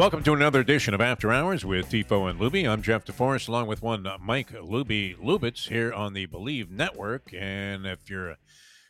[0.00, 2.66] Welcome to another edition of After Hours with Defo and Luby.
[2.66, 7.34] I'm Jeff DeForest, along with one uh, Mike Luby Lubitz here on the Bleav Network.
[7.38, 8.36] And if you're a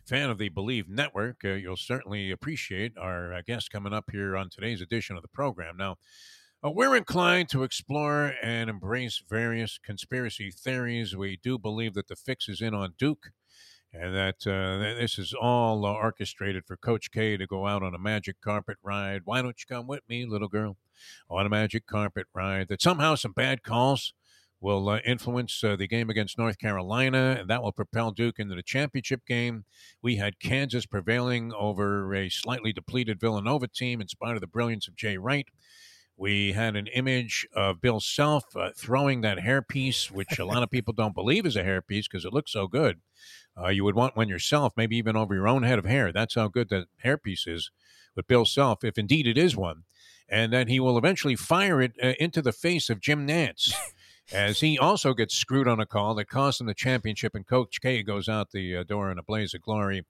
[0.07, 4.37] fan of the Bleav Network, uh, you'll certainly appreciate our uh, guest coming up here
[4.37, 5.77] on today's edition of the program.
[5.77, 5.97] Now,
[6.65, 11.17] uh, we're inclined to explore and embrace various conspiracy theories.
[11.17, 13.33] We do believe that the fix is in on Duke
[13.93, 17.97] and that uh, this is all uh, orchestrated for Coach K to go out on
[17.97, 19.23] a magic carpet ride.
[19.25, 20.77] Why don't you come with me, little girl,
[21.29, 22.69] on a magic carpet ride?
[22.69, 24.13] That somehow some bad calls
[24.61, 28.55] will uh, influence uh, the game against North Carolina, and that will propel Duke into
[28.55, 29.65] the championship game.
[30.03, 34.87] We had Kansas prevailing over a slightly depleted Villanova team in spite of the brilliance
[34.87, 35.49] of Jay Wright.
[36.17, 40.71] We had an image of Bill Self uh, throwing that hairpiece, which a lot of
[40.71, 43.01] people don't believe is a hairpiece because it looks so good.
[43.59, 46.13] Uh, you would want one yourself, maybe even over your own head of hair.
[46.13, 47.71] That's how good the hairpiece is
[48.15, 49.85] with Bill Self, if indeed it is one.
[50.31, 53.73] And then he will eventually fire it uh, into the face of Jim Nantz.
[54.33, 57.81] as he also gets screwed on a call that costs him the championship, and Coach
[57.81, 60.07] K goes out the uh, door in a blaze of glory.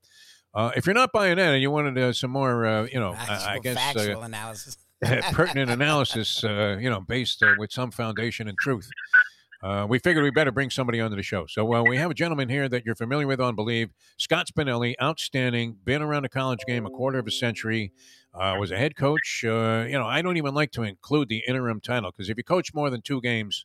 [0.53, 3.13] Uh, if you're not buying that and you wanted uh, some more, uh, you know,
[3.13, 4.77] I, I guess factual analysis.
[5.33, 8.91] pertinent analysis, uh, you know, based uh, with some foundation and truth.
[9.63, 11.47] Uh, we figured we better bring somebody onto the show.
[11.47, 14.95] So uh, we have a gentleman here that you're familiar with on Bleav, Scott Spinelli,
[15.03, 17.93] outstanding, been around the college game a quarter of a century,
[18.35, 19.45] uh, was a head coach.
[19.45, 22.45] Uh, you know, I don't even like to include the interim title because if you
[22.45, 23.65] coach more than two games,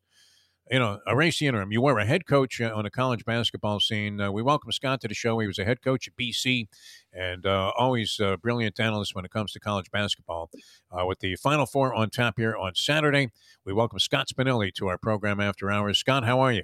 [0.71, 1.71] you know, erase the interim.
[1.71, 4.19] You were a head coach uh, on the college basketball scene.
[4.19, 5.37] Uh, we welcome Scott to the show.
[5.39, 6.67] He was a head coach at BC
[7.13, 10.49] and uh, always a brilliant analyst when it comes to college basketball.
[10.91, 13.29] Uh, with the Final Four on tap here on Saturday,
[13.63, 15.99] we welcome Scott Spinelli to our program after hours.
[15.99, 16.63] Scott, how are you?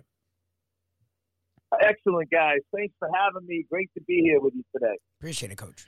[1.80, 2.60] Excellent, guys.
[2.76, 3.66] Thanks for having me.
[3.70, 4.98] Great to be here with you today.
[5.20, 5.86] Appreciate it, Coach.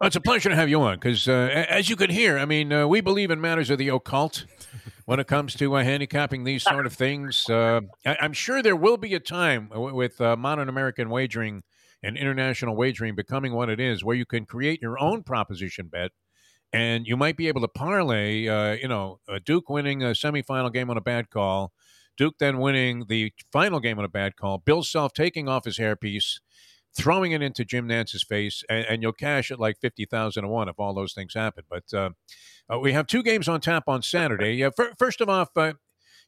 [0.00, 2.44] Well, it's a pleasure to have you on because, uh, as you can hear, I
[2.46, 4.44] mean, uh, we believe in matters of the occult
[5.06, 7.48] when it comes to uh, handicapping these sort of things.
[7.48, 11.62] Uh, I- am sure there will be a time w- with uh, modern American wagering
[12.02, 16.10] and international wagering becoming what it is, where you can create your own proposition bet,
[16.72, 20.90] and you might be able to parlay, uh, you know, Duke winning a semifinal game
[20.90, 21.72] on a bad call,
[22.16, 25.78] Duke then winning the final game on a bad call, Bill Self taking off his
[25.78, 26.40] hairpiece
[26.96, 30.48] throwing it into Jim Nantz's face, and, and you'll cash it like fifty thousand to
[30.48, 31.64] one if all those things happen.
[31.68, 32.10] But uh,
[32.72, 34.62] uh, we have two games on tap on Saturday.
[34.62, 35.72] Uh, first of all, uh,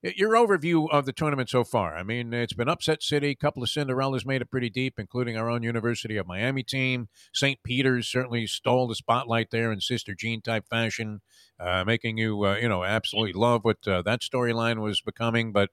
[0.03, 1.97] your overview of the tournament so far.
[1.97, 3.31] I mean, it's been upset city.
[3.31, 7.09] A couple of Cinderellas made it pretty deep, including our own University of Miami team.
[7.33, 7.63] St.
[7.63, 11.23] Peter's certainly stole the spotlight there in Sister Jean type fashion,
[11.59, 15.51] uh, making you, uh, you know, absolutely love what that storyline was becoming.
[15.53, 15.71] But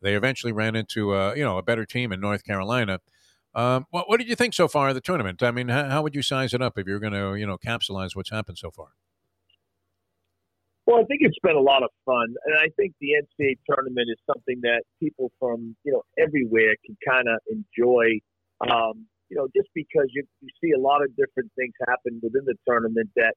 [0.00, 3.00] they eventually ran into, you know, a better team in North Carolina.
[3.54, 5.42] Um, what, what did you think so far of the tournament?
[5.42, 7.56] I mean, how, how would you size it up if you're going to, you know,
[7.56, 8.88] capsulize what's happened so far?
[10.86, 14.08] Well, I think it's been a lot of fun, and I think the NCAA tournament
[14.10, 18.20] is something that people from you know everywhere can kind of enjoy.
[18.60, 22.44] Um, you know, just because you, you see a lot of different things happen within
[22.44, 23.34] the tournament that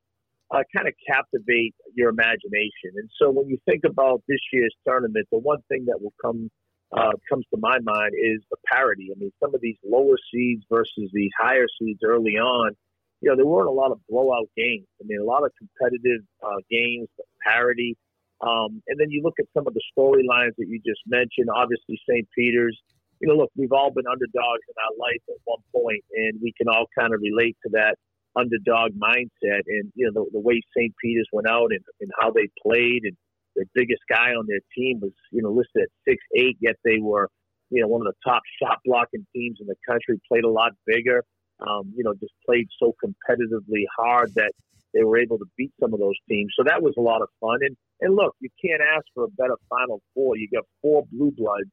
[0.52, 2.92] uh, kind of captivate your imagination.
[2.96, 6.52] And so, when you think about this year's tournament, the one thing that will come
[6.96, 9.10] uh, comes to my mind is the parity.
[9.16, 12.76] I mean, some of these lower seeds versus these higher seeds early on
[13.22, 14.86] you know, there weren't a lot of blowout games.
[15.02, 17.10] I mean, a lot of competitive uh, games,
[17.46, 17.98] parity.
[18.42, 21.50] Um, and then you look at some of the storylines that you just mentioned.
[21.54, 22.28] Obviously, St.
[22.38, 22.78] Peter's.
[23.20, 26.54] You know, look, we've all been underdogs in our life at one point, and we
[26.56, 27.98] can all kind of relate to that
[28.36, 29.66] underdog mindset.
[29.66, 30.94] And you know, the, the way St.
[31.04, 33.18] Peter's went out and, and how they played, and
[33.58, 37.00] the biggest guy on their team was you know listed at six eight, yet they
[37.00, 37.28] were
[37.70, 40.22] you know one of the top shot blocking teams in the country.
[40.30, 41.26] Played a lot bigger
[41.60, 44.52] um, you know, just played so competitively hard that
[44.94, 46.54] they were able to beat some of those teams.
[46.58, 47.60] So that was a lot of fun.
[47.62, 50.38] And and look, you can't ask for a better Final Four.
[50.38, 51.70] You got four blue bloods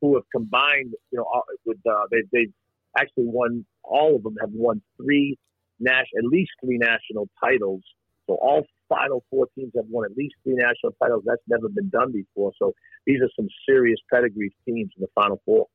[0.00, 1.26] who have combined, you know,
[1.66, 2.52] with uh, they, they've
[2.96, 3.64] actually won.
[3.84, 5.36] All of them have won three
[5.78, 7.82] national, at least three national titles.
[8.30, 11.24] So all Final Four teams have won at least three national titles.
[11.26, 12.52] That's never been done before.
[12.60, 12.72] So
[13.04, 15.66] these are some serious pedigree teams in the Final Four.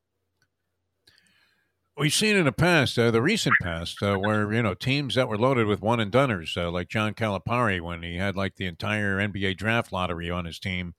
[1.97, 5.27] We've seen in the past, uh, the recent past, uh, where you know teams that
[5.27, 8.67] were loaded with one and doneers, uh, like John Calipari, when he had like the
[8.67, 10.93] entire NBA draft lottery on his team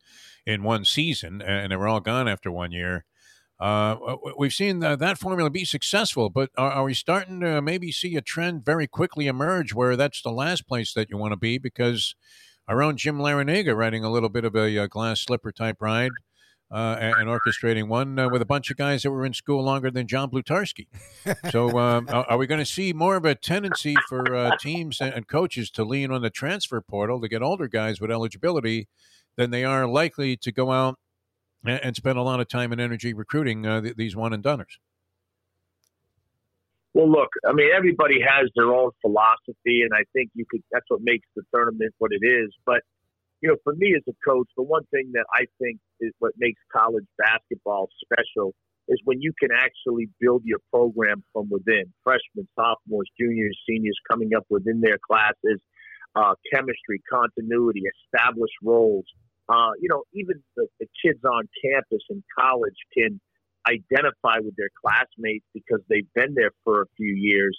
[0.44, 3.06] in one season, and they were all gone after one year.
[3.58, 7.91] Uh, we've seen the, that formula be successful, but are, are, we starting to maybe
[7.91, 11.38] see a trend very quickly emerge where that's the last place that you want to
[11.38, 11.56] be?
[11.56, 12.14] Because
[12.69, 16.11] our own Jim Larrañaga riding a little bit of a, a glass slipper type ride
[16.70, 19.91] uh, and, orchestrating one uh, with a bunch of guys that were in school longer
[19.91, 20.88] than John Blutarsky.
[21.50, 25.29] so, um, are we going to see more of a tendency for uh, teams and
[25.29, 28.88] coaches to lean on the transfer portal to get older guys with eligibility
[29.37, 30.99] than they are likely to go out
[31.64, 34.43] and, and spend a lot of time and energy recruiting uh, th- these one and
[34.43, 34.79] doners?
[36.94, 40.62] Well, look, I mean, everybody has their own philosophy, and I think you could.
[40.73, 42.55] That's what makes the tournament what it is.
[42.64, 42.81] But
[43.43, 46.32] you know, for me as a coach, the one thing that I think is what
[46.38, 48.55] makes college basketball special
[48.88, 51.93] is when you can actually build your program from within.
[52.05, 55.61] Freshmen, sophomores, juniors, seniors coming up within their classes,
[56.14, 59.05] uh, chemistry, continuity, established roles.
[59.48, 63.20] Uh, you know, even the, the kids on campus in college can
[63.69, 67.56] identify with their classmates because they've been there for a few years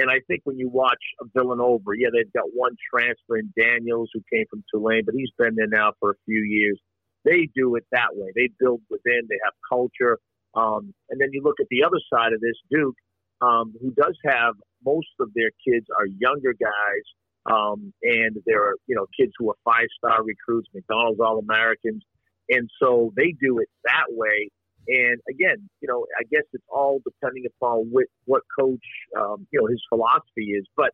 [0.00, 1.02] and I think when you watch
[1.36, 5.54] Villanova, yeah, they've got one transfer in Daniels who came from Tulane, but he's been
[5.56, 6.80] there now for a few years.
[7.24, 8.32] They do it that way.
[8.34, 9.28] They build within.
[9.28, 10.18] They have culture.
[10.54, 12.96] Um, and then you look at the other side of this, Duke,
[13.42, 14.54] um, who does have
[14.84, 17.04] most of their kids are younger guys,
[17.46, 22.02] um, and there are you know kids who are five star recruits, McDonald's All Americans,
[22.48, 24.50] and so they do it that way.
[24.88, 28.84] And again, you know, I guess it's all depending upon what, what coach,
[29.16, 30.66] um, you know, his philosophy is.
[30.74, 30.90] But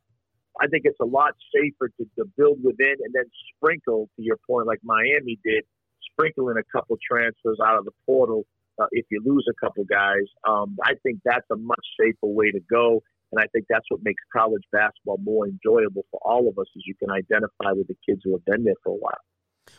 [0.60, 4.38] I think it's a lot safer to, to build within and then sprinkle, to your
[4.46, 5.64] point, like Miami did,
[6.12, 8.44] sprinkle in a couple transfers out of the portal
[8.78, 10.26] uh, if you lose a couple guys.
[10.46, 13.02] Um, I think that's a much safer way to go.
[13.36, 16.84] And I think that's what makes college basketball more enjoyable for all of us, is
[16.86, 19.20] you can identify with the kids who have been there for a while.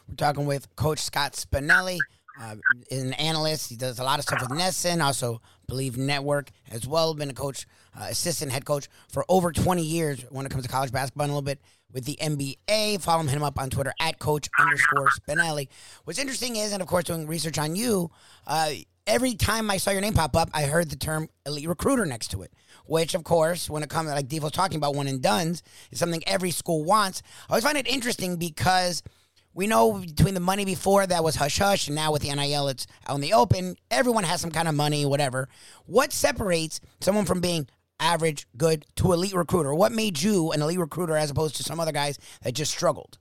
[0.08, 1.98] We're talking with Coach Scott Spinelli
[2.40, 2.56] uh,
[2.92, 3.70] an analyst.
[3.70, 7.14] He does a lot of stuff with NESN, also Bleav Network as well.
[7.14, 7.66] Been a coach,
[8.00, 11.32] uh, assistant head coach for over 20 years when it comes to college basketball and
[11.32, 11.60] a little bit
[11.92, 13.02] with the NBA.
[13.02, 15.68] Follow him, hit him up on Twitter at coach underscore Spinelli.
[16.04, 18.12] What's interesting is, and of course, doing research on you,
[18.46, 18.72] uh,
[19.08, 22.30] every time I saw your name pop up, I heard the term elite recruiter next
[22.32, 22.54] to it.
[22.86, 26.24] Which, of course, when it comes like Devo's talking about one and duns, is something
[26.26, 27.22] every school wants.
[27.50, 29.02] I always find it interesting because–
[29.58, 32.68] we know between the money before that was hush hush, and now with the NIL,
[32.68, 33.76] it's out in the open.
[33.90, 35.50] Everyone has some kind of money, whatever.
[35.88, 37.68] What separates someone from being
[38.00, 39.74] average, good to elite recruiter?
[39.74, 43.18] What made you an elite recruiter as opposed to some other guys that just struggled?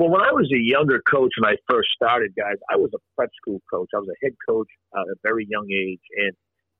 [0.00, 2.98] Well, when I was a younger coach when I first started, guys, I was a
[3.14, 3.90] prep school coach.
[3.94, 6.32] I was a head coach at a very young age, and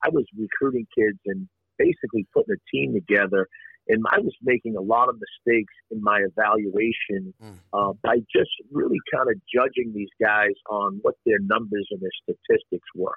[0.03, 1.47] I was recruiting kids and
[1.77, 3.47] basically putting a team together
[3.89, 7.59] and I was making a lot of mistakes in my evaluation mm.
[7.73, 12.15] uh, by just really kind of judging these guys on what their numbers and their
[12.23, 13.17] statistics were.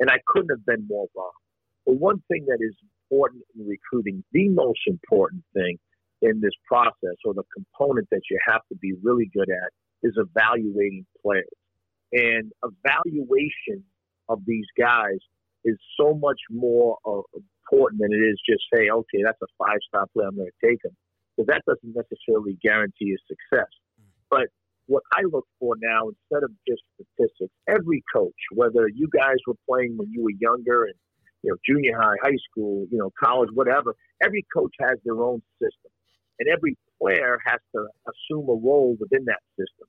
[0.00, 1.32] And I couldn't have been more wrong.
[1.86, 2.74] But one thing that is
[3.10, 5.78] important in recruiting, the most important thing
[6.22, 9.70] in this process or the component that you have to be really good at
[10.02, 11.44] is evaluating players.
[12.12, 13.84] And evaluation
[14.28, 15.18] of these guys
[15.64, 17.22] is so much more uh,
[17.70, 20.66] important than it is just say, okay, that's a five star player, I'm going to
[20.66, 20.96] take him.
[21.36, 23.68] Because that doesn't necessarily guarantee his success.
[24.28, 24.48] But
[24.86, 29.56] what I look for now, instead of just statistics, every coach, whether you guys were
[29.68, 30.94] playing when you were younger and
[31.42, 35.42] you know junior high, high school, you know college, whatever, every coach has their own
[35.60, 35.91] system,
[36.42, 39.86] and every player has to assume a role within that system.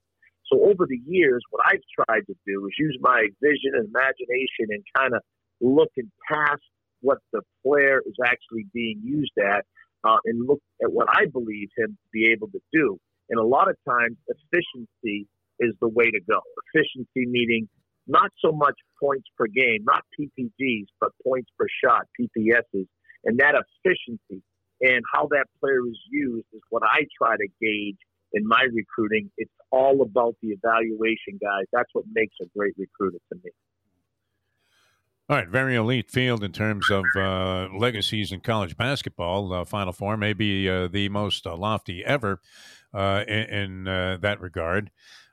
[0.51, 4.69] So over the years, what I've tried to do is use my vision and imagination
[4.69, 5.21] and kind of
[5.61, 6.61] looking past
[7.01, 9.65] what the player is actually being used at
[10.03, 12.99] uh, and look at what I believe him to be able to do.
[13.29, 15.27] And a lot of times, efficiency
[15.59, 16.39] is the way to go.
[16.73, 17.67] Efficiency meaning
[18.05, 22.85] not so much points per game, not PPGs, but points per shot, PPSs.
[23.23, 24.43] And that efficiency
[24.81, 27.97] and how that player is used is what I try to gauge
[28.33, 29.29] in my recruiting.
[29.37, 31.65] It's all about the evaluation, guys.
[31.71, 33.51] That's what makes a great recruiter to me.
[35.29, 39.53] All right, very elite field in terms of uh, legacies in college basketball.
[39.53, 42.41] Uh, Final Four may be uh, the most uh, lofty ever
[42.93, 44.91] uh, in, in uh, that regard.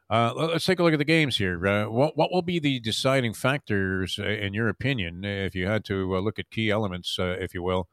[0.08, 1.58] let's take a look at the games here.
[1.90, 6.38] what, what will be the deciding factors, in your opinion, if you had to look
[6.38, 7.88] at key elements, if you will,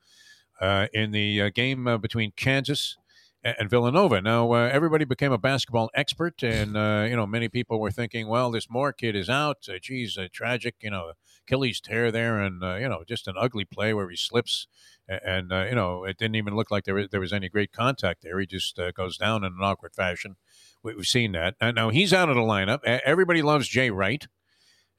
[0.61, 2.97] in the game between Kansas
[3.57, 4.21] and Villanova.
[4.21, 8.27] Now, uh, everybody became a basketball expert, and uh, you know, many people were thinking,
[8.27, 9.67] "Well, this Moore kid is out.
[9.69, 10.75] Uh, geez, uh, tragic.
[10.81, 11.13] You know,
[11.45, 14.67] Achilles tear there, and uh, you know, just an ugly play where he slips,
[15.07, 17.71] and uh, you know, it didn't even look like there was, there was any great
[17.71, 18.39] contact there.
[18.39, 20.35] He just goes down in an awkward fashion.
[20.83, 21.55] We, have seen that.
[21.61, 22.79] Now he's out of the lineup.
[22.83, 24.27] Everybody loves Jay Wright."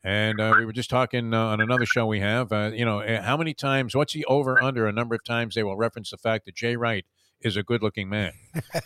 [0.08, 2.50] And uh, we were just talking uh, on another show we have.
[2.50, 3.94] Uh, you know, uh, how many times?
[3.94, 6.76] What's the over under a number of times they will reference the fact that Jay
[6.76, 7.04] Wright
[7.42, 8.32] is a good-looking man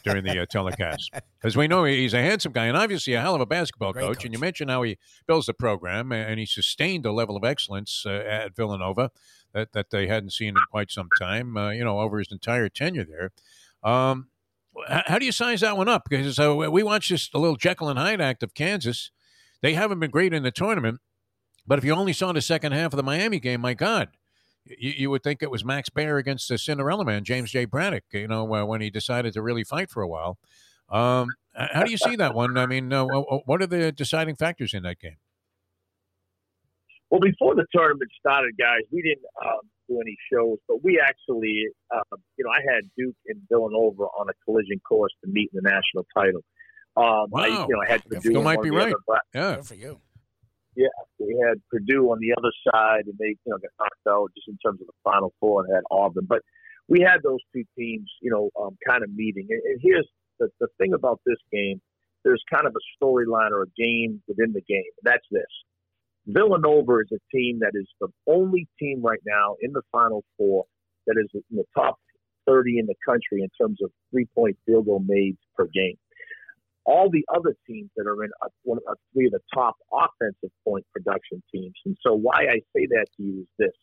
[0.03, 3.37] during the uh, telecast because we know he's a handsome guy and obviously a hell
[3.37, 4.03] of a basketball coach.
[4.03, 4.25] coach.
[4.25, 4.99] And you mentioned how he
[5.29, 9.13] builds the program and he sustained a level of excellence uh, at Villanova
[9.55, 11.57] that, that they hadn't seen in quite some time.
[11.57, 13.31] Uh, you know, over his entire tenure there.
[13.89, 14.27] Um,
[14.89, 16.03] how, do you size that one up?
[16.11, 19.13] Because uh, we watched this a little Jekyll and Hyde act of Kansas.
[19.61, 20.99] They haven't been great in the tournament,
[21.67, 24.09] but if you only saw the second half of the Miami game, my God,
[24.65, 27.65] you, you would think it was Max Baer against the Cinderella man, James J.
[27.65, 30.39] Braddock, you know, uh, when he decided to really fight for a while.
[30.89, 32.59] Um, how do you see that one?
[32.59, 35.17] I mean, uh, what are the deciding factors in that game?
[37.11, 41.67] Well, before the tournament started, guys, we didn't um, do any shows, but we actually,
[41.95, 45.61] uh, you know, I had Duke and Villanova on a collision course to meet in
[45.63, 46.41] the national title.
[46.97, 47.43] Um, wow.
[47.43, 48.33] I, you know, I had Purdue.
[48.33, 48.95] You might be right.
[49.09, 49.61] Other, yeah.
[49.63, 50.01] For you.
[50.75, 50.89] Yeah,
[51.19, 54.49] we had Purdue on the other side, and they, you know, got knocked out just
[54.49, 56.27] in terms of the Final Four, and had Auburn.
[56.27, 56.41] But
[56.89, 59.47] we had those two teams, you know, um, kind of meeting.
[59.51, 60.09] And, and here's
[60.41, 61.81] the the thing about this game:
[62.25, 64.91] there's kind of a storyline or a game within the game.
[65.03, 65.53] And that's this:
[66.27, 70.65] Villanova is a team that is the only team right now in the Final Four
[71.07, 71.99] that is in the top
[72.47, 75.97] 30 in the country in terms of three point field goal made per game
[76.85, 80.51] all the other teams that are in a, one of three of the top offensive
[80.65, 81.75] point production teams.
[81.85, 83.75] And so, why I say that to you is this: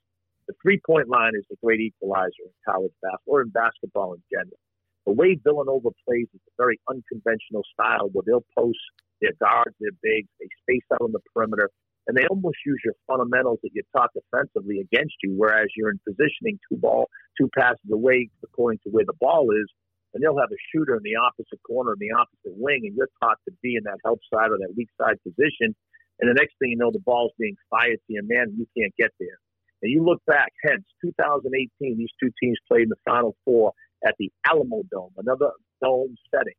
[0.48, 4.24] the three point line is the great equalizer in college basketball or in basketball in
[4.32, 4.60] general.
[5.06, 8.80] The way Villanova plays is a very unconventional style where they'll post
[9.22, 11.70] their guards, their bigs, they space out on the perimeter,
[12.08, 15.34] and they almost use your fundamentals that you taught defensively against you.
[15.36, 19.70] Whereas you're in positioning two ball, two passes away according to where the ball is,
[20.14, 23.12] and they'll have a shooter in the opposite corner, in the opposite wing, and you're
[23.22, 25.76] taught to be in that help side or that weak side position.
[26.20, 28.68] And the next thing you know, the ball's being fired to your man, and you
[28.76, 29.40] can't get there.
[29.82, 33.74] And you look back, hence 2018, these two teams played in the Final Four
[34.06, 35.52] at the Alamo Dome, another
[35.82, 36.58] dome setting.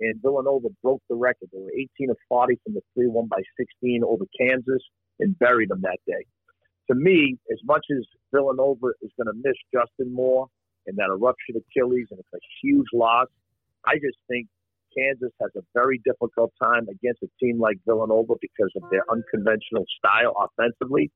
[0.00, 1.48] And Villanova broke the record.
[1.52, 4.82] They were 18 of 40 from the 3 1 by 16 over Kansas
[5.18, 6.24] and buried them that day.
[6.90, 10.46] To me, as much as Villanova is going to miss Justin Moore,
[10.88, 13.28] and that a ruptured Achilles, and it's a huge loss.
[13.86, 14.48] I just think
[14.96, 19.84] Kansas has a very difficult time against a team like Villanova because of their unconventional
[19.98, 21.10] style offensively.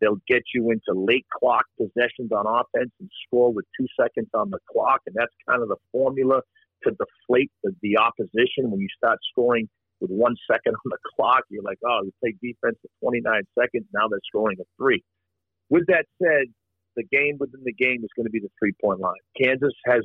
[0.00, 4.50] They'll get you into late clock possessions on offense and score with two seconds on
[4.50, 6.42] the clock, and that's kind of the formula
[6.84, 8.70] to deflate the, the opposition.
[8.70, 9.68] When you start scoring
[10.00, 13.86] with one second on the clock, you're like, oh, you play defense for 29 seconds,
[13.94, 15.02] now they're scoring a three.
[15.70, 16.52] With that said,
[16.96, 19.22] the game within the game is going to be the three point line.
[19.40, 20.02] Kansas has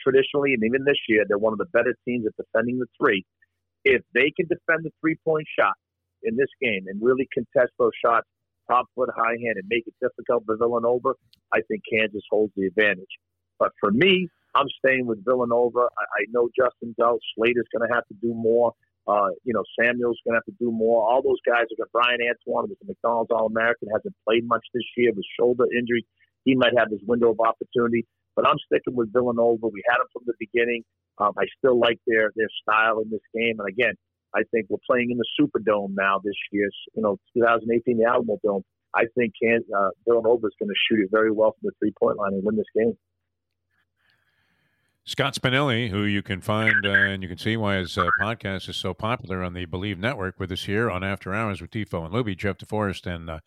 [0.00, 3.24] traditionally, and even this year, they're one of the better teams at defending the three.
[3.84, 5.74] If they can defend the three point shot
[6.22, 8.26] in this game and really contest those shots
[8.70, 11.14] top foot, high hand, and make it difficult for Villanova,
[11.52, 13.08] I think Kansas holds the advantage.
[13.58, 15.88] But for me, I'm staying with Villanova.
[15.98, 17.18] I, I know Justin's out.
[17.34, 18.72] Slater's going to have to do more.
[19.06, 21.08] Uh, you know, Samuel's going to have to do more.
[21.08, 24.84] All those guys got Bryan Antoine, was a McDonald's All American, hasn't played much this
[24.96, 26.04] year with shoulder injury
[26.48, 28.06] he might have his window of opportunity.
[28.34, 29.68] But I'm sticking with Villanova.
[29.68, 30.82] We had them from the beginning.
[31.18, 33.60] Um, I still like their their style in this game.
[33.60, 33.94] And again,
[34.34, 36.70] I think we're playing in the Superdome now this year.
[36.94, 38.62] You know, 2018, the Alamo Dome.
[38.94, 42.16] I think uh, Villanova is going to shoot it very well from the three point
[42.16, 42.96] line and win this game.
[45.08, 48.68] Scott Spinelli, who you can find uh, and you can see why his uh, podcast
[48.68, 52.04] is so popular on the Bleav Network, with us here on After Hours with Defo
[52.04, 53.40] and Luby, Jeff DeForest and uh,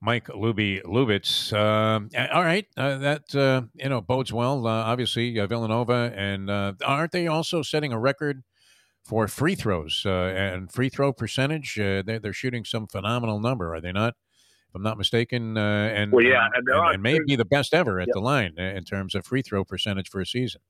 [0.00, 1.52] Mike Luby Lubitz.
[1.52, 4.64] Um, all right, uh, that uh, you know bodes well.
[4.68, 8.44] Uh, obviously, Villanova, and aren't they also setting a record
[9.02, 11.74] for free throws and free throw percentage?
[11.74, 14.14] They're, they're, shooting some phenomenal number, are they not?
[14.68, 18.06] If I'm not mistaken, and well, yeah, and, and, and maybe the best ever at
[18.12, 20.60] the line in terms of free throw percentage for a season.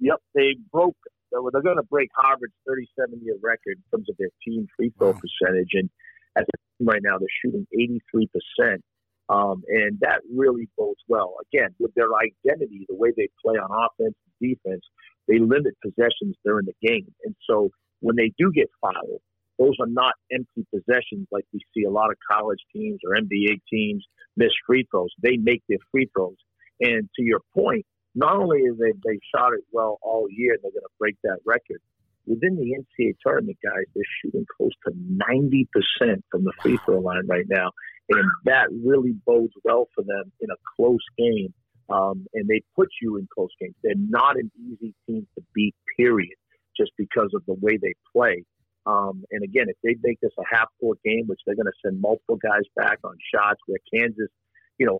[0.00, 0.96] Yep, they broke.
[1.30, 5.10] They're going to break Harvard's 37 year record in terms of their team free throw
[5.10, 5.20] wow.
[5.20, 5.90] percentage, and
[6.36, 8.82] as a team right now, they're shooting 83 percent,
[9.28, 11.36] um, and that really bodes well.
[11.52, 14.82] Again, with their identity, the way they play on offense and defense,
[15.26, 19.20] they limit possessions during the game, and so when they do get fouled,
[19.58, 23.60] those are not empty possessions like we see a lot of college teams or NBA
[23.70, 25.10] teams miss free throws.
[25.20, 26.36] They make their free throws,
[26.80, 27.84] and to your point
[28.18, 31.38] not only is they they shot it well all year, they're going to break that
[31.46, 31.80] record.
[32.26, 36.98] Within the NCAA tournament, guys, they're shooting close to ninety percent from the free throw
[36.98, 37.70] line right now,
[38.10, 41.54] and that really bodes well for them in a close game.
[41.90, 43.74] Um, and they put you in close games.
[43.82, 46.36] They're not an easy team to beat, period,
[46.76, 48.44] just because of the way they play.
[48.84, 51.80] Um, and again, if they make this a half court game, which they're going to
[51.82, 54.28] send multiple guys back on shots where Kansas,
[54.76, 54.98] you know,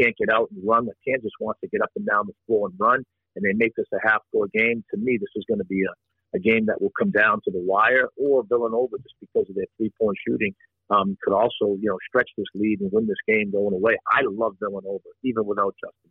[0.00, 2.68] can't get out and run, but Kansas wants to get up and down the floor
[2.68, 3.04] and run,
[3.36, 5.82] and they make this a half court game, to me, this is going to be
[5.82, 9.56] a, a game that will come down to the wire, or Villanova, just because of
[9.56, 10.54] their three point shooting,
[10.90, 13.96] um, could also, you know, stretch this lead and win this game going away.
[14.10, 16.10] I love Villanova, even without Justin.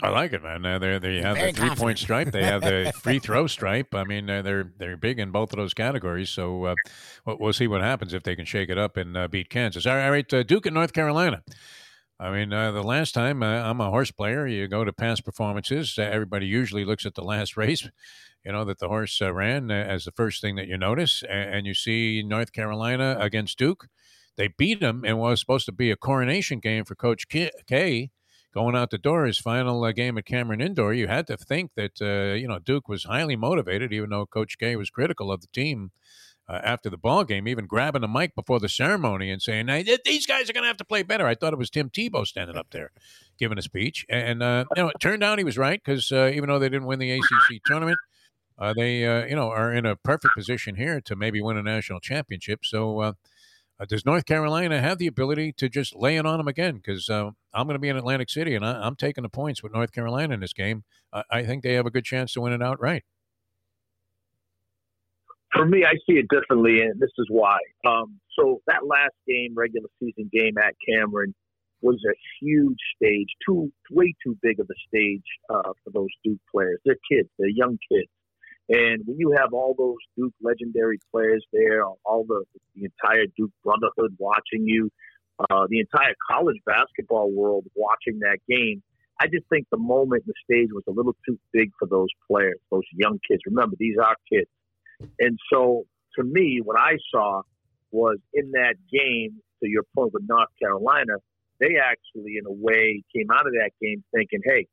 [0.00, 0.64] I like it, man.
[0.64, 2.30] Uh, they they have Very the three point stripe.
[2.30, 3.94] They have the free throw stripe.
[3.94, 6.30] I mean, uh, they're they're big in both of those categories.
[6.30, 6.74] So uh,
[7.24, 9.86] we'll, we'll, see what happens if they can shake it up and uh, beat Kansas.
[9.86, 11.42] All right, all right uh, Duke and North Carolina.
[12.20, 15.96] I mean, uh, the last time I'm a horse player, you go to past performances.
[15.98, 17.88] everybody usually looks at the last race,
[18.44, 21.66] you know, that the horse ran as the first thing that you notice, and, and
[21.66, 23.86] you see North Carolina against Duke.
[24.36, 28.10] They beat them and was supposed to be a coronation game for Coach K
[28.54, 31.72] going out the door, his final uh, game at Cameron Indoor, you had to think
[31.76, 35.40] that uh, you know Duke was highly motivated, even though Coach K was critical of
[35.40, 35.90] the team
[36.48, 39.84] uh, after the ball game, even grabbing the mic before the ceremony and saying, hey,
[40.04, 42.26] "These guys are going to have to play better." I thought it was Tim Tebow
[42.26, 42.90] standing up there
[43.38, 46.30] giving a speech, and uh, you know it turned out he was right because uh,
[46.34, 47.98] even though they didn't win the ACC tournament.
[48.60, 52.00] Uh, they, you know, are in a perfect position here to maybe win a national
[52.00, 52.64] championship.
[52.64, 53.14] So,
[53.80, 56.76] uh, does North Carolina have the ability to just lay it on them again?
[56.76, 59.62] Because uh, I'm going to be in Atlantic City, and I, am taking the points
[59.62, 60.82] with North Carolina in this game.
[61.12, 63.04] Uh, I think they have a good chance to win it outright.
[65.58, 67.58] For me, I see it differently, and this is why.
[67.84, 71.34] Um, so that last game, regular season game at Cameron,
[71.80, 76.38] was a huge stage, too way too big of a stage uh, for those Duke
[76.52, 76.78] players.
[76.84, 78.08] They're kids, they're young kids.
[78.68, 82.44] And when you have all those Duke legendary players there, all the,
[82.76, 84.90] the entire Duke brotherhood watching you,
[85.50, 88.82] uh, the entire college basketball world watching that game,
[89.20, 92.58] I just think the moment the stage was a little too big for those players,
[92.70, 93.42] those young kids.
[93.46, 94.48] Remember, these are kids.
[95.18, 95.84] And so
[96.16, 97.42] to me, what I saw
[97.90, 101.14] was in that game, to your point with North Carolina,
[101.60, 104.66] they actually, in a way, came out of that game thinking, hey,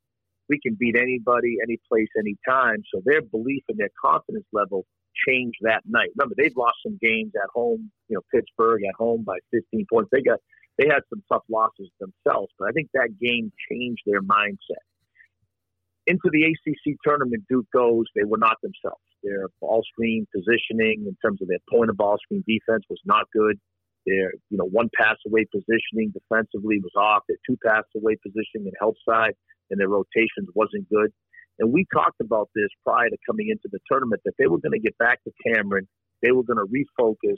[0.50, 2.84] we can beat anybody, any place, anytime.
[2.94, 4.86] So their belief and their confidence level
[5.28, 6.10] changed that night.
[6.18, 7.92] Remember, they've lost some games at home.
[8.10, 10.10] You know, Pittsburgh at home by 15 points.
[10.12, 10.40] They got
[10.78, 14.84] they had some tough losses themselves, but I think that game changed their mindset.
[16.06, 18.06] Into the ACC tournament, Duke goes.
[18.14, 19.02] They were not themselves.
[19.26, 23.26] Their ball screen positioning, in terms of their point of ball screen defense, was not
[23.34, 23.60] good.
[24.06, 27.24] Their, you know, one pass away positioning defensively was off.
[27.28, 29.34] Their two pass away positioning and help side
[29.70, 31.12] and their rotations wasn't good.
[31.60, 34.74] And we talked about this prior to coming into the tournament that they were going
[34.74, 35.88] to get back to Cameron,
[36.22, 37.38] they were going to refocus,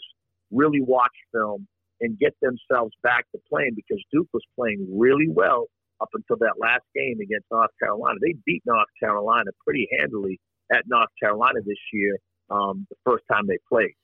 [0.52, 1.68] really watch film,
[2.02, 5.66] and get themselves back to playing because Duke was playing really well
[6.02, 8.18] up until that last game against North Carolina.
[8.22, 10.40] They beat North Carolina pretty handily
[10.72, 12.18] at North Carolina this year,
[12.50, 13.96] um, the first time they played.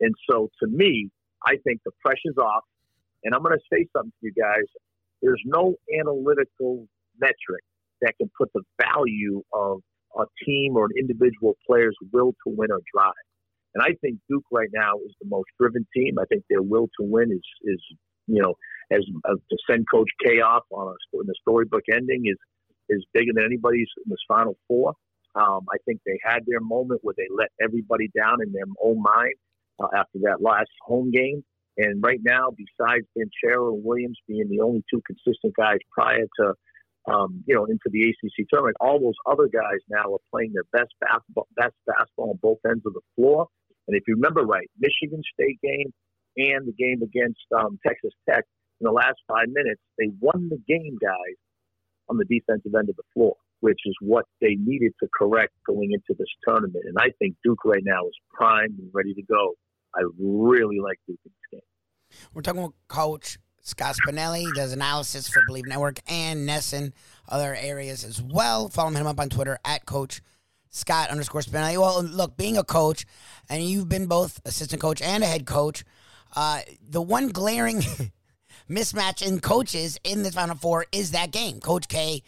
[0.00, 1.10] And so to me,
[1.44, 2.64] I think the pressure's off.
[3.24, 4.64] And I'm going to say something to you guys.
[5.22, 6.86] There's no analytical
[7.18, 7.64] metric
[8.02, 9.80] that can put the value of
[10.16, 13.12] a team or an individual player's will to win or drive.
[13.74, 16.16] And I think Duke right now is the most driven team.
[16.18, 17.80] I think their will to win is is
[18.26, 18.54] you know
[18.90, 22.38] as uh, to send Coach K off on a in the storybook ending is
[22.88, 24.94] is bigger than anybody's in this Final Four.
[25.36, 29.02] Um, I think they had their moment where they let everybody down in their own
[29.02, 29.34] mind
[29.80, 31.44] uh, after that last home game.
[31.78, 36.54] And right now, besides Banchero and Williams being the only two consistent guys prior to
[37.08, 38.76] um, you know, into the ACC tournament.
[38.80, 42.84] All those other guys now are playing their best basketball, best basketball on both ends
[42.86, 43.46] of the floor.
[43.86, 45.92] And if you remember right, Michigan State game
[46.36, 48.44] and the game against um, Texas Tech
[48.80, 51.38] in the last five minutes, they won the game, guys,
[52.08, 55.92] on the defensive end of the floor, which is what they needed to correct going
[55.92, 56.84] into this tournament.
[56.86, 59.54] And I think Duke right now is primed and ready to go.
[59.94, 62.20] I really like Duke in this game.
[62.34, 66.92] We're talking with Coach Scott Spinelli does analysis for Bleav Network and NESN,
[67.28, 68.68] other areas as well.
[68.68, 70.22] Follow him up on Twitter at Coach
[70.70, 71.76] Scott underscore Spinelli.
[71.76, 73.04] Well, look, being a coach,
[73.50, 75.82] and you've been both assistant coach and a head coach,
[76.36, 77.82] uh, the one glaring
[78.70, 81.58] mismatch in coaches in the Final Four is that game.
[81.58, 82.22] Coach K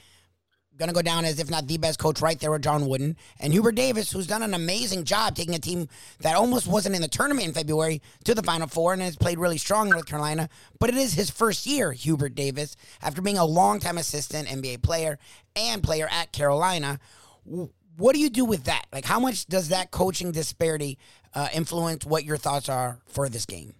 [0.78, 3.16] going to go down as if not the best coach right there with John Wooden
[3.40, 5.88] and Hubert Davis, who's done an amazing job taking a team
[6.20, 9.38] that almost wasn't in the tournament in February to the Final Four and has played
[9.38, 10.48] really strong in North Carolina.
[10.78, 15.18] But it is his first year, Hubert Davis, after being a longtime assistant NBA player
[15.56, 17.00] and player at Carolina.
[17.96, 18.86] What do you do with that?
[18.92, 20.98] Like, how much does that coaching disparity
[21.34, 23.74] uh, influence what your thoughts are for this game?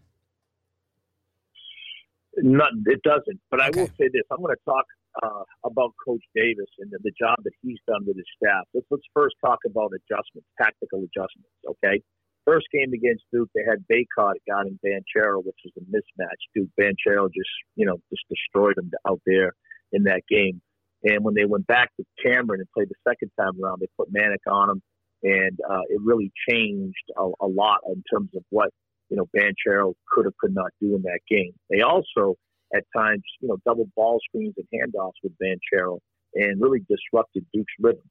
[2.37, 3.41] Not, it doesn't.
[3.51, 3.81] But okay.
[3.81, 4.85] I will say this: I'm going to talk
[5.23, 8.65] uh, about Coach Davis and the, the, job that he's done with his staff.
[8.75, 11.51] Let's, let's first talk about adjustments, tactical adjustments.
[11.67, 12.03] Okay,
[12.45, 16.41] first game against Duke, they had Bacot guarding Banchero, which was a mismatch.
[16.55, 19.55] Duke Banchero just, you know, just destroyed them out there
[19.93, 20.61] in that game.
[21.05, 24.13] And when they went back to Cameron and played the second time around, they put
[24.13, 24.83] Manek on them,
[25.23, 28.71] and uh, it really changed a, a lot in terms of what
[29.09, 31.53] you know Banchero could or could not do in that game.
[31.71, 32.35] They also
[32.75, 35.99] at times, you know, double ball screens and handoffs with Banchero
[36.35, 38.09] and really disrupted Duke's rhythm.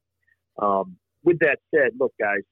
[0.60, 2.42] Um, with that said, look, guys,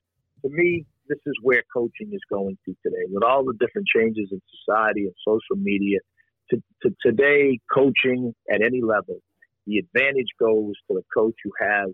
[0.42, 3.05] to me, this is where coaching is going to today.
[3.11, 5.99] With all the different changes in society and social media,
[6.51, 9.19] to, to today, coaching at any level,
[9.66, 11.90] the advantage goes to the coach who has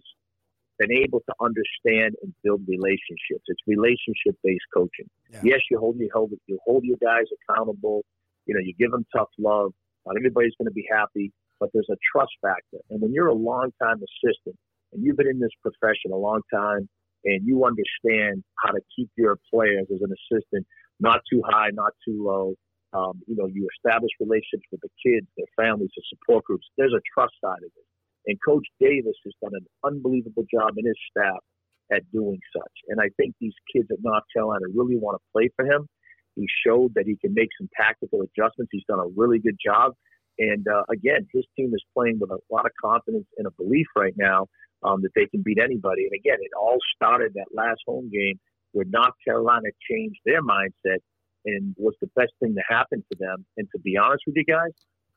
[0.79, 3.45] been able to understand and build relationships.
[3.47, 5.09] It's relationship based coaching.
[5.31, 5.41] Yeah.
[5.45, 8.05] Yes, you hold you hold you hold your guys accountable.
[8.47, 9.73] You know, you give them tough love.
[10.07, 12.79] Not everybody's going to be happy, but there's a trust factor.
[12.91, 14.57] And when you're a long time assistant
[14.93, 16.89] and you've been in this profession a long time
[17.25, 20.67] and you understand how to keep your players as an assistant
[21.01, 22.55] not too high, not too low.
[22.93, 26.67] Um, you know, you establish relationships with the kids, their families, the support groups.
[26.77, 27.87] There's a trust side of it.
[28.27, 31.43] And Coach Davis has done an unbelievable job in his staff
[31.91, 32.77] at doing such.
[32.89, 35.89] And I think these kids at North Carolina really want to play for him.
[36.37, 38.71] He showed that he can make some tactical adjustments.
[38.73, 39.93] He's done a really good job.
[40.39, 43.87] And uh, again, his team is playing with a lot of confidence and a belief
[43.97, 44.47] right now
[44.83, 46.05] um, that they can beat anybody.
[46.05, 48.41] And again, it all started that last home game
[48.73, 51.01] where North Carolina changed their mindset
[51.45, 53.45] and was the best thing to happen to them.
[53.57, 54.73] And to be honest with you guys,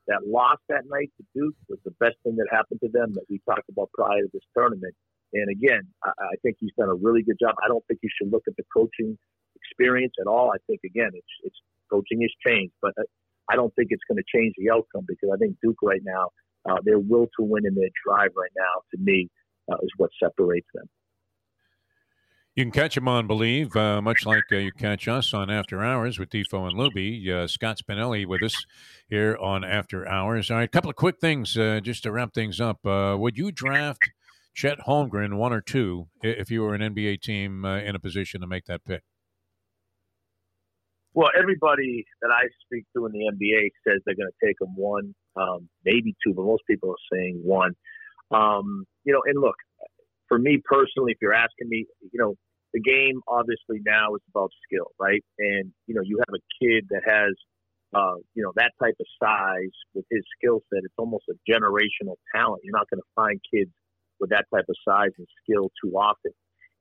[0.08, 3.24] that loss that night to Duke was the best thing that happened to them that
[3.28, 4.94] we talked about prior to this tournament.
[5.32, 7.54] And again, I, I think he's done a really good job.
[7.64, 9.18] I don't think you should look at the coaching
[9.54, 10.50] experience at all.
[10.50, 11.56] I think again, it's it's
[11.90, 12.92] coaching has changed, but
[13.48, 16.30] I don't think it's going to change the outcome because I think Duke right now,
[16.68, 19.28] uh, their will to win and their drive right now, to me,
[19.70, 20.86] uh, is what separates them.
[22.54, 25.84] You can catch him on Bleav, uh, much like uh, you catch us on After
[25.84, 27.28] Hours with Defo and Luby.
[27.28, 28.64] Uh, Scott Spinelli with us
[29.10, 30.50] here on After Hours.
[30.50, 32.84] All right, a couple of quick things uh, just to wrap things up.
[32.86, 34.10] Uh, would you draft
[34.56, 38.40] Chet Holmgren one or two if you were an NBA team uh, in a position
[38.40, 39.02] to make that pick?
[41.12, 44.74] Well, everybody that I speak to in the NBA says they're going to take him
[44.74, 47.72] one, um, maybe two, but most people are saying one.
[48.30, 49.56] Um, you know, and look,
[50.26, 52.34] for me personally, if you're asking me, you know,
[52.72, 55.22] the game obviously now is about skill, right?
[55.38, 57.32] And you know, you have a kid that has,
[57.94, 60.82] uh, you know, that type of size with his skill set.
[60.82, 62.62] It's almost a generational talent.
[62.64, 63.70] You're not going to find kids
[64.20, 66.32] with that type of size and skill too often.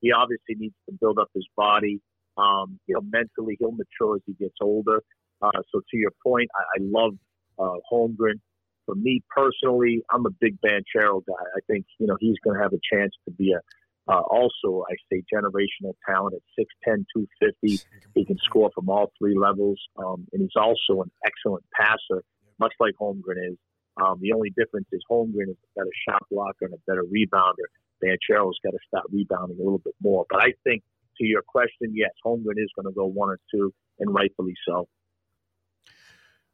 [0.02, 2.02] He obviously needs to build up his body.
[2.38, 5.02] Um, you know, mentally he'll mature as he gets older.
[5.42, 7.14] Uh, so to your point, I, I love
[7.58, 8.40] uh, Holmgren.
[8.86, 11.34] For me personally, I'm a big Banchero guy.
[11.56, 13.60] I think you know he's going to have a chance to be a
[14.08, 17.84] uh, also, I say generational talent at 6'10", 250.
[18.14, 22.24] He can score from all three levels, um, and he's also an excellent passer,
[22.60, 23.58] much like Holmgren is.
[23.98, 27.68] Um, the only difference is Holmgren is a better shot blocker and a better rebounder.
[28.02, 30.26] Banchero's got to start rebounding a little bit more.
[30.30, 30.84] But I think
[31.18, 34.88] to your question, yes, Holmgren is going to go one or two, and rightfully so.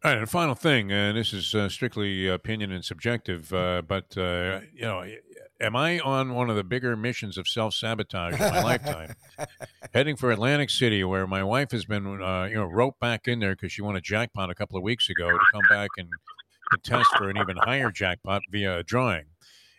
[0.03, 4.17] All right, and final thing, and this is uh, strictly opinion and subjective, uh, but
[4.17, 5.05] uh, you know,
[5.59, 9.13] am I on one of the bigger missions of self sabotage in my lifetime?
[9.93, 13.39] Heading for Atlantic City, where my wife has been, uh, you know, roped back in
[13.39, 16.09] there because she won a jackpot a couple of weeks ago to come back and
[16.71, 19.25] contest for an even higher jackpot via a drawing.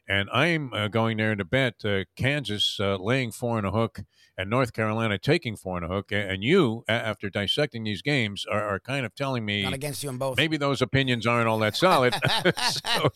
[0.09, 4.01] And I'm uh, going there to bet uh, Kansas laying four and a hook
[4.37, 6.11] and North Carolina taking four and a hook.
[6.11, 10.11] And you, after dissecting these games, are, are kind of telling me not against you
[10.11, 10.37] in both.
[10.37, 12.15] Maybe those opinions aren't all that solid.
[12.71, 13.11] so,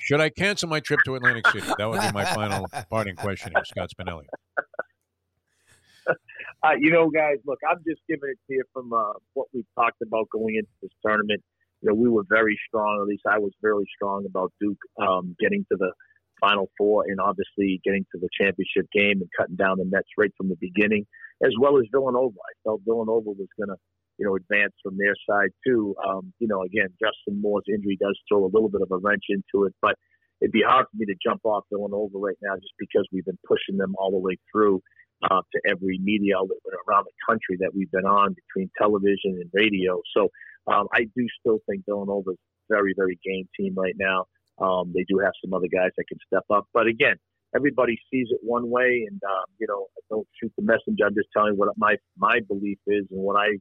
[0.00, 1.66] should I cancel my trip to Atlantic City?
[1.78, 4.24] That would be my final parting question here, Scott Spinelli.
[6.62, 9.66] Uh, you know, guys, look, I'm just giving it to you from uh, what we've
[9.76, 11.42] talked about going into this tournament.
[11.82, 13.00] You know, we were very strong.
[13.00, 15.92] At least I was very strong about Duke um, getting to the
[16.40, 20.32] Final Four and obviously getting to the championship game and cutting down the nets right
[20.36, 21.06] from the beginning,
[21.44, 22.36] as well as Villanova.
[22.36, 23.76] I felt Villanova was going to,
[24.18, 25.94] you know, advance from their side too.
[26.06, 29.24] Um, you know, again, Justin Moore's injury does throw a little bit of a wrench
[29.28, 29.96] into it, but
[30.40, 33.38] it'd be hard for me to jump off Villanova right now just because we've been
[33.46, 34.82] pushing them all the way through
[35.22, 39.50] uh, to every media outlet around the country that we've been on between television and
[39.52, 40.00] radio.
[40.14, 40.28] So
[40.66, 42.36] um, I do still think Villanova's
[42.68, 44.26] very, very game team right now.
[44.58, 47.16] Um, they do have some other guys that can step up, but again,
[47.54, 51.06] everybody sees it one way, and um, you know, don't shoot the messenger.
[51.06, 53.56] I'm just telling you what my my belief is and what I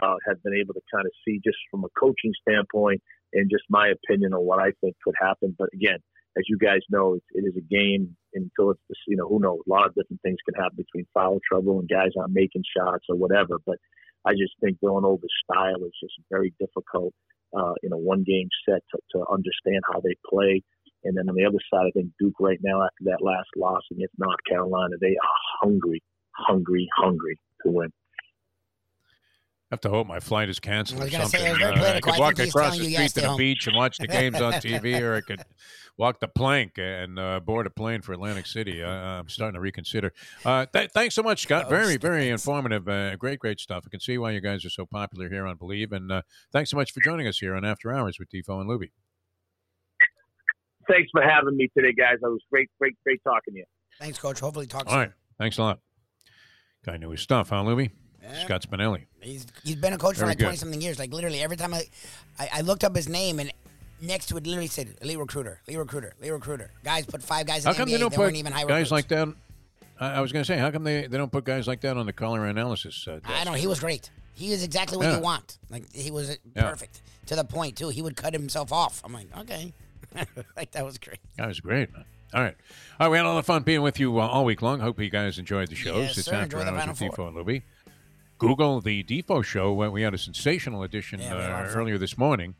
[0.00, 3.00] uh, have been able to kind of see just from a coaching standpoint
[3.32, 5.54] and just my opinion on what I think could happen.
[5.58, 5.98] But again,
[6.36, 9.40] as you guys know, it, it is a game until it's just, you know who
[9.40, 9.60] knows.
[9.66, 13.06] A lot of different things can happen between foul trouble and guys aren't making shots
[13.08, 13.58] or whatever.
[13.64, 13.78] But
[14.24, 17.12] I just think Villanova's style is just very difficult
[17.56, 20.62] uh, in a one game set to, to understand how they play.
[21.04, 23.82] And then on the other side, I think Duke right now after that last loss
[23.90, 27.92] against North Carolina, they are hungry, hungry, hungry to win.
[29.72, 31.64] I have to hope my flight is canceled I or was gonna say, something.
[31.64, 32.12] I was Uh, I could political.
[32.12, 33.38] I walk across the street yes to to the home.
[33.38, 35.42] beach and watch the games on TV, or I could
[35.96, 38.82] walk the plank and uh, board a plane for Atlantic City.
[38.82, 40.12] Uh, I'm starting to reconsider.
[40.44, 41.64] Uh, th- thanks so much, Scott.
[41.66, 42.86] Oh, very, very informative.
[42.86, 43.84] Uh, great, great stuff.
[43.86, 45.92] I can see why you guys are so popular here on Bleav.
[45.92, 46.20] And uh,
[46.52, 48.90] thanks so much for joining us here on After Hours with Defo and Luby.
[50.86, 52.16] Thanks for having me today, guys.
[52.22, 53.64] It was great, great, great talking to you.
[53.98, 54.40] Thanks, Coach.
[54.40, 54.98] Hopefully, talk All soon.
[54.98, 55.12] right.
[55.38, 55.78] Thanks a lot.
[56.84, 57.90] Guy knew his stuff, huh, Luby?
[58.22, 58.44] Yeah.
[58.44, 59.04] Scott Spinelli.
[59.20, 60.98] He's he's been a coach for like twenty something years.
[60.98, 61.84] Like literally every time I,
[62.38, 63.52] I I looked up his name and
[64.00, 66.70] next to it literally said elite recruiter, elite recruiter, elite recruiter.
[66.84, 67.92] Guys put five guys in How the come NBA.
[67.92, 68.90] they don't they put even high guys recruits.
[68.92, 69.28] like that?
[70.00, 71.96] I, I was going to say, how come they, they don't put guys like that
[71.96, 73.06] on the color analysis?
[73.06, 74.10] Uh, I know he was great.
[74.34, 75.16] He is exactly what Yeah.
[75.16, 75.58] you want.
[75.70, 76.62] Like he was Yeah.
[76.70, 77.88] perfect to the point too.
[77.90, 79.00] He would cut himself off.
[79.04, 79.72] I'm like, okay,
[80.56, 81.18] like that was great.
[81.36, 82.04] That was great, man.
[82.34, 82.56] All right.
[82.98, 84.80] All right, we had a lot of fun being with you uh, all week long.
[84.80, 85.96] Hope you guys enjoyed the shows.
[86.06, 86.34] Yes, it's sir.
[86.36, 87.18] After Enjoy the Hours Final with.
[87.18, 87.62] Defo and Luby.
[88.42, 89.72] Google the Defo Show.
[89.72, 92.54] We had a sensational edition Yeah, we had a lot uh, earlier this morning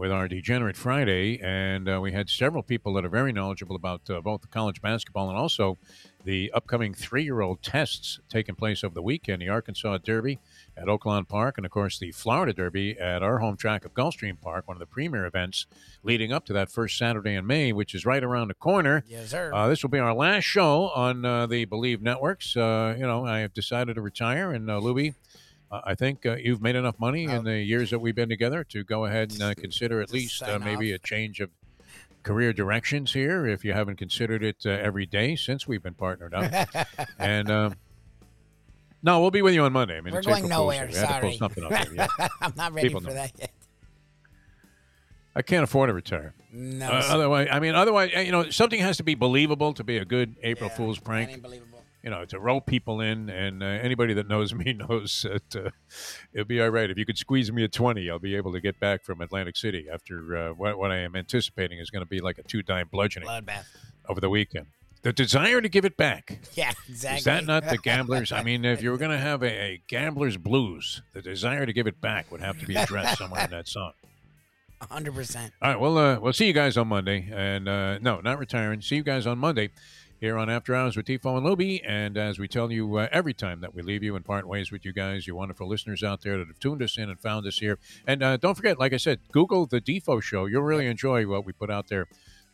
[0.00, 4.08] with our Degenerate Friday, and uh, we had several people that are very knowledgeable about
[4.08, 5.76] uh, both the college basketball and also
[6.24, 9.42] the upcoming three-year-old tests taking place over the weekend.
[9.42, 10.38] The Arkansas Derby
[10.74, 14.40] at Oaklawn Park, and of course the Florida Derby at our home track of Gulfstream
[14.40, 15.66] Park, one of the premier events
[16.02, 19.04] leading up to that first Saturday in May, which is right around the corner.
[19.06, 19.52] Yes, sir.
[19.52, 22.56] Uh, this will be our last show on uh, the Bleav networks.
[22.56, 25.14] Uh, you know, I have decided to retire, and uh, Louie,
[25.70, 28.82] I think uh, you've made enough money in the years that we've been together to
[28.82, 31.50] go ahead and uh, consider at least uh, maybe a change of
[32.24, 33.46] career directions here.
[33.46, 36.68] If you haven't considered it uh, every day since we've been partnered up,
[37.18, 37.50] and.
[37.50, 37.74] Um,
[39.02, 39.96] no, we'll be with you on Monday.
[39.96, 40.86] I mean, We're going April nowhere.
[40.86, 40.92] Day.
[40.92, 41.36] We had to pull Sorry.
[41.38, 41.94] something up there.
[41.94, 42.28] Yeah.
[42.42, 43.14] I'm not ready People for know.
[43.14, 43.50] that yet.
[45.34, 46.34] I can't afford to retire.
[46.52, 49.84] No, Uh, otherwise, I mean, otherwise, uh, you know, something has to be believable to
[49.84, 51.30] be a good April Yeah, Fool's prank.
[52.02, 53.28] You know, to rope people in.
[53.30, 55.70] And uh, anybody that knows me knows that uh,
[56.32, 56.90] it'll be all right.
[56.90, 59.56] If you could squeeze me a 20, I'll be able to get back from Atlantic
[59.56, 62.62] City after uh, what, what I am anticipating is going to be like a two
[62.62, 63.64] dime bludgeoning Bloodbath.
[64.08, 64.66] over the weekend.
[65.02, 66.40] The desire to give it back.
[66.52, 67.18] Yeah, exactly.
[67.18, 68.32] Is that not the gamblers?
[68.32, 71.72] I mean, if you were going to have a, a gambler's blues, the desire to
[71.72, 73.92] give it back would have to be addressed somewhere in that song.
[74.82, 75.50] 100%.
[75.62, 78.80] All right, well, uh, we'll see you guys on Monday, and uh, no, not retiring.
[78.80, 79.70] See you guys on Monday
[80.20, 81.80] here on After Hours with Defo and Luby.
[81.86, 84.70] And as we tell you uh, every time that we leave you and part ways
[84.70, 87.46] with you guys, you wonderful listeners out there that have tuned us in and found
[87.46, 87.78] us here.
[88.06, 90.44] And uh, don't forget, like I said, Google the Defo Show.
[90.44, 92.06] You'll really enjoy what we put out there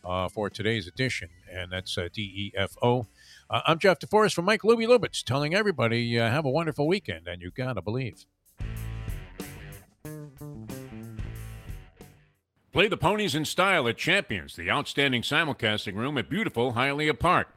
[0.04, 3.06] uh, for today's edition, and that's uh, D E F O.
[3.50, 7.26] Uh, I'm Jeff DeForest from Mike Luby Lubitz, telling everybody uh, have a wonderful weekend,
[7.26, 8.24] and you gotta believe.
[12.72, 17.48] Play the ponies in style at Champions, the outstanding simulcasting room at beautiful Hialeah Park.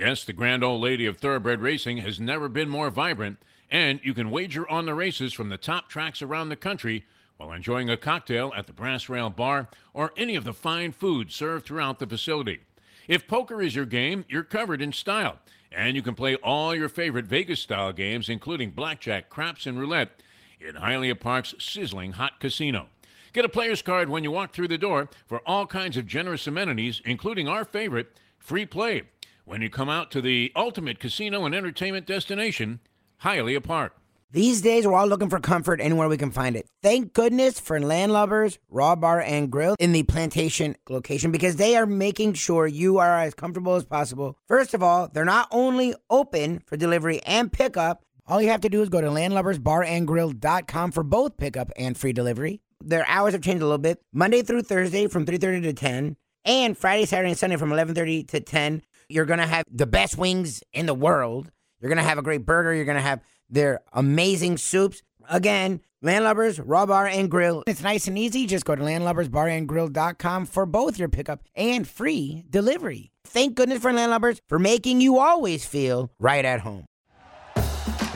[0.00, 3.36] Yes, the grand old lady of thoroughbred racing has never been more vibrant,
[3.70, 7.04] and you can wager on the races from the top tracks around the country
[7.36, 11.30] while enjoying a cocktail at the Brass Rail Bar or any of the fine food
[11.30, 12.60] served throughout the facility.
[13.08, 15.38] If poker is your game, you're covered in style,
[15.70, 20.22] and you can play all your favorite Vegas style games, including blackjack, craps, and roulette,
[20.60, 22.86] in Hialeah Park's sizzling hot casino.
[23.34, 26.46] Get a player's card when you walk through the door for all kinds of generous
[26.46, 29.02] amenities, including our favorite, free play,
[29.50, 32.78] when you come out to the ultimate casino and entertainment destination,
[33.24, 33.96] Hialeah Park.
[34.30, 36.68] These days, we're all looking for comfort anywhere we can find it.
[36.84, 41.84] Thank goodness for Landlubbers Raw Bar and Grill in the Plantation location because they are
[41.84, 44.38] making sure you are as comfortable as possible.
[44.46, 48.68] First of all, they're not only open for delivery and pickup, all you have to
[48.68, 52.60] do is go to landlubbersbarandgrill.com for both pickup and free delivery.
[52.80, 54.00] Their hours have changed a little bit.
[54.12, 58.40] Monday through Thursday from 3:30 to 10, and Friday, Saturday, and Sunday from 11:30 to
[58.40, 58.82] 10.
[59.10, 61.50] You're going to have the best wings in the world.
[61.80, 62.74] You're going to have a great burger.
[62.74, 65.02] You're going to have their amazing soups.
[65.28, 67.62] Again, Landlubbers, Raw Bar, and Grill.
[67.66, 68.46] It's nice and easy.
[68.46, 73.10] Just go to landlubbersbarandgrill.com for both your pickup and free delivery.
[73.24, 76.86] Thank goodness for Landlubbers for making you always feel right at home.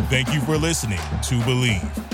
[0.09, 2.14] Thank you for listening to Bleav.